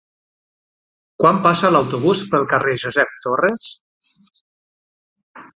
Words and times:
Quan 1.23 1.41
passa 1.43 1.71
l'autobús 1.75 2.25
pel 2.33 2.47
carrer 2.55 2.75
Josep 2.85 3.13
Torres? 3.27 3.69